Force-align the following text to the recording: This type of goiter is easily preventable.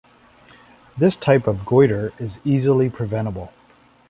This 0.97 1.15
type 1.15 1.45
of 1.45 1.63
goiter 1.63 2.11
is 2.17 2.39
easily 2.43 2.89
preventable. 2.89 3.53